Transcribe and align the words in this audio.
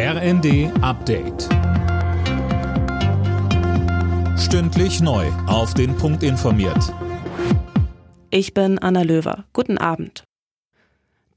RND 0.00 0.70
Update. 0.80 1.48
Stündlich 4.38 5.00
neu. 5.00 5.26
Auf 5.48 5.74
den 5.74 5.96
Punkt 5.96 6.22
informiert. 6.22 6.94
Ich 8.30 8.54
bin 8.54 8.78
Anna 8.78 9.02
Löwer. 9.02 9.46
Guten 9.52 9.76
Abend. 9.76 10.22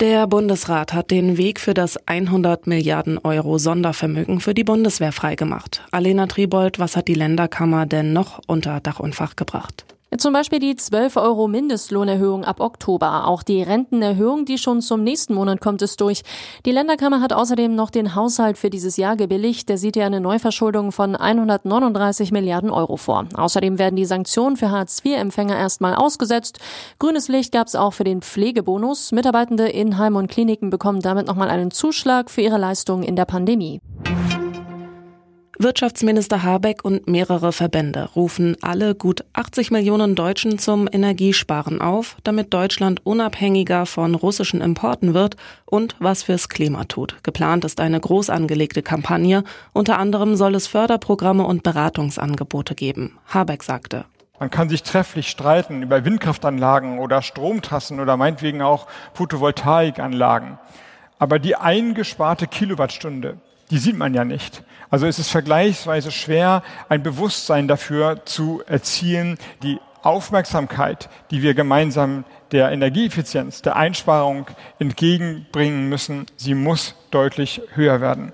Der 0.00 0.26
Bundesrat 0.26 0.92
hat 0.92 1.10
den 1.10 1.38
Weg 1.38 1.58
für 1.58 1.72
das 1.72 2.06
100 2.06 2.66
Milliarden 2.66 3.16
Euro 3.16 3.56
Sondervermögen 3.56 4.40
für 4.40 4.52
die 4.52 4.64
Bundeswehr 4.64 5.12
freigemacht. 5.12 5.82
Alena 5.90 6.26
Tribold, 6.26 6.78
was 6.78 6.96
hat 6.96 7.08
die 7.08 7.14
Länderkammer 7.14 7.86
denn 7.86 8.12
noch 8.12 8.42
unter 8.46 8.80
Dach 8.80 9.00
und 9.00 9.14
Fach 9.14 9.36
gebracht? 9.36 9.86
Zum 10.20 10.34
Beispiel 10.34 10.58
die 10.58 10.76
12 10.76 11.16
Euro 11.16 11.48
Mindestlohnerhöhung 11.48 12.44
ab 12.44 12.60
Oktober. 12.60 13.26
Auch 13.26 13.42
die 13.42 13.62
Rentenerhöhung, 13.62 14.44
die 14.44 14.58
schon 14.58 14.82
zum 14.82 15.02
nächsten 15.02 15.32
Monat 15.32 15.62
kommt, 15.62 15.80
ist 15.80 15.98
durch. 16.02 16.24
Die 16.66 16.72
Länderkammer 16.72 17.22
hat 17.22 17.32
außerdem 17.32 17.74
noch 17.74 17.88
den 17.88 18.14
Haushalt 18.14 18.58
für 18.58 18.68
dieses 18.68 18.98
Jahr 18.98 19.16
gebilligt. 19.16 19.70
Der 19.70 19.78
sieht 19.78 19.96
ja 19.96 20.04
eine 20.04 20.20
Neuverschuldung 20.20 20.92
von 20.92 21.16
139 21.16 22.32
Milliarden 22.32 22.68
Euro 22.68 22.98
vor. 22.98 23.28
Außerdem 23.32 23.78
werden 23.78 23.96
die 23.96 24.04
Sanktionen 24.04 24.58
für 24.58 24.70
Hartz-IV-Empfänger 24.70 25.56
erstmal 25.56 25.94
ausgesetzt. 25.94 26.58
Grünes 26.98 27.28
Licht 27.28 27.52
gab 27.52 27.68
es 27.68 27.74
auch 27.74 27.94
für 27.94 28.04
den 28.04 28.20
Pflegebonus. 28.20 29.12
Mitarbeitende 29.12 29.70
in 29.70 29.96
Heim 29.96 30.16
und 30.16 30.28
Kliniken 30.28 30.68
bekommen 30.68 31.00
damit 31.00 31.28
nochmal 31.28 31.48
einen 31.48 31.70
Zuschlag 31.70 32.30
für 32.30 32.42
ihre 32.42 32.58
Leistungen 32.58 33.04
in 33.04 33.16
der 33.16 33.24
Pandemie. 33.24 33.80
Wirtschaftsminister 35.62 36.42
Habeck 36.42 36.86
und 36.86 37.06
mehrere 37.06 37.52
Verbände 37.52 38.08
rufen 38.16 38.56
alle 38.62 38.94
gut 38.94 39.26
80 39.34 39.70
Millionen 39.70 40.14
Deutschen 40.14 40.58
zum 40.58 40.88
Energiesparen 40.90 41.82
auf, 41.82 42.16
damit 42.24 42.54
Deutschland 42.54 43.04
unabhängiger 43.04 43.84
von 43.84 44.14
russischen 44.14 44.62
Importen 44.62 45.12
wird 45.12 45.36
und 45.66 45.96
was 45.98 46.22
fürs 46.22 46.48
Klima 46.48 46.84
tut. 46.84 47.22
Geplant 47.24 47.66
ist 47.66 47.78
eine 47.78 48.00
groß 48.00 48.30
angelegte 48.30 48.80
Kampagne. 48.82 49.44
Unter 49.74 49.98
anderem 49.98 50.34
soll 50.34 50.54
es 50.54 50.66
Förderprogramme 50.66 51.44
und 51.44 51.62
Beratungsangebote 51.62 52.74
geben. 52.74 53.18
Habeck 53.26 53.62
sagte. 53.62 54.06
Man 54.38 54.48
kann 54.48 54.70
sich 54.70 54.82
trefflich 54.82 55.28
streiten 55.28 55.82
über 55.82 56.06
Windkraftanlagen 56.06 56.98
oder 56.98 57.20
Stromtassen 57.20 58.00
oder 58.00 58.16
meinetwegen 58.16 58.62
auch 58.62 58.86
Photovoltaikanlagen. 59.12 60.58
Aber 61.18 61.38
die 61.38 61.54
eingesparte 61.54 62.46
Kilowattstunde, 62.46 63.36
die 63.70 63.76
sieht 63.76 63.98
man 63.98 64.14
ja 64.14 64.24
nicht. 64.24 64.64
Also 64.90 65.06
es 65.06 65.20
ist 65.20 65.30
vergleichsweise 65.30 66.10
schwer, 66.10 66.62
ein 66.88 67.02
Bewusstsein 67.02 67.68
dafür 67.68 68.26
zu 68.26 68.62
erzielen, 68.66 69.38
die 69.62 69.78
Aufmerksamkeit, 70.02 71.08
die 71.30 71.42
wir 71.42 71.54
gemeinsam 71.54 72.24
der 72.50 72.72
Energieeffizienz, 72.72 73.62
der 73.62 73.76
Einsparung 73.76 74.46
entgegenbringen 74.80 75.88
müssen, 75.88 76.26
sie 76.36 76.54
muss 76.54 76.96
deutlich 77.12 77.60
höher 77.74 78.00
werden. 78.00 78.32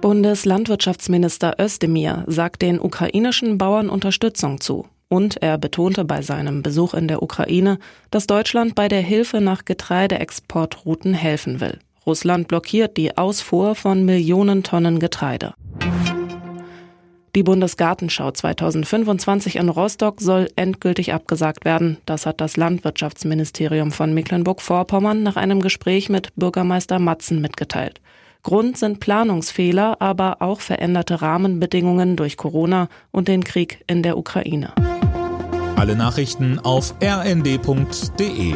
Bundeslandwirtschaftsminister 0.00 1.56
Özdemir 1.58 2.24
sagt 2.26 2.62
den 2.62 2.80
ukrainischen 2.80 3.58
Bauern 3.58 3.90
Unterstützung 3.90 4.60
zu. 4.60 4.86
Und 5.08 5.42
er 5.42 5.58
betonte 5.58 6.04
bei 6.04 6.22
seinem 6.22 6.62
Besuch 6.62 6.94
in 6.94 7.08
der 7.08 7.22
Ukraine, 7.22 7.78
dass 8.10 8.26
Deutschland 8.26 8.74
bei 8.74 8.88
der 8.88 9.02
Hilfe 9.02 9.40
nach 9.40 9.64
Getreideexportrouten 9.64 11.14
helfen 11.14 11.60
will. 11.60 11.78
Russland 12.06 12.46
blockiert 12.46 12.96
die 12.96 13.16
Ausfuhr 13.16 13.74
von 13.74 14.04
Millionen 14.04 14.62
Tonnen 14.62 15.00
Getreide. 15.00 15.54
Die 17.34 17.42
Bundesgartenschau 17.42 18.30
2025 18.30 19.56
in 19.56 19.68
Rostock 19.68 20.22
soll 20.22 20.48
endgültig 20.56 21.12
abgesagt 21.12 21.66
werden. 21.66 21.98
Das 22.06 22.24
hat 22.24 22.40
das 22.40 22.56
Landwirtschaftsministerium 22.56 23.92
von 23.92 24.14
Mecklenburg-Vorpommern 24.14 25.22
nach 25.22 25.36
einem 25.36 25.60
Gespräch 25.60 26.08
mit 26.08 26.34
Bürgermeister 26.36 26.98
Matzen 26.98 27.42
mitgeteilt. 27.42 28.00
Grund 28.42 28.78
sind 28.78 29.00
Planungsfehler, 29.00 30.00
aber 30.00 30.40
auch 30.40 30.60
veränderte 30.60 31.20
Rahmenbedingungen 31.20 32.16
durch 32.16 32.36
Corona 32.36 32.88
und 33.10 33.28
den 33.28 33.44
Krieg 33.44 33.84
in 33.86 34.02
der 34.02 34.16
Ukraine. 34.16 34.72
Alle 35.76 35.96
Nachrichten 35.96 36.58
auf 36.60 36.94
rnd.de 37.02 38.54